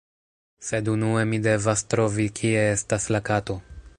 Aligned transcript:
Sed 0.69 0.89
unue 0.93 1.25
mi 1.33 1.39
devas 1.49 1.85
trovi 1.95 2.27
kie 2.39 2.65
estas 2.73 3.09
la 3.17 3.25
kato 3.31 3.63